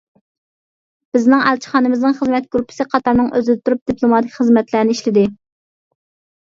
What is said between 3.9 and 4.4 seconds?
دىپلوماتىك